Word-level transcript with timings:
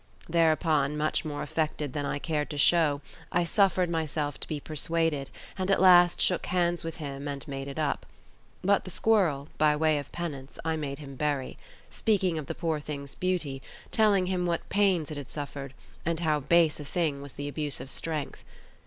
Thereupon, 0.27 0.97
much 0.97 1.23
more 1.23 1.43
affected 1.43 1.93
than 1.93 2.07
I 2.07 2.17
cared 2.17 2.49
to 2.49 2.57
show, 2.57 3.01
I 3.31 3.43
suffered 3.43 3.87
myself 3.87 4.39
to 4.39 4.47
be 4.47 4.59
persuaded, 4.59 5.29
and 5.59 5.69
at 5.69 5.79
last 5.79 6.19
shook 6.19 6.47
hands 6.47 6.83
with 6.83 6.97
him 6.97 7.27
and 7.27 7.47
made 7.47 7.67
it 7.67 7.77
up. 7.77 8.07
But 8.63 8.83
the 8.83 8.89
squirrel, 8.89 9.49
by 9.59 9.75
way 9.75 9.99
of 9.99 10.11
penance, 10.11 10.57
I 10.65 10.75
made 10.75 10.97
him 10.97 11.13
bury; 11.17 11.59
speaking 11.91 12.39
of 12.39 12.47
the 12.47 12.55
poor 12.55 12.79
thing's 12.79 13.13
beauty, 13.13 13.61
telling 13.91 14.25
him 14.25 14.47
what 14.47 14.69
pains 14.69 15.11
it 15.11 15.17
had 15.17 15.29
suffered, 15.29 15.75
and 16.03 16.19
how 16.21 16.39
base 16.39 16.79
a 16.79 16.85
thing 16.85 17.21
was 17.21 17.33
the 17.33 17.47
abuse 17.47 17.79
of 17.79 17.91
strength. 17.91 18.43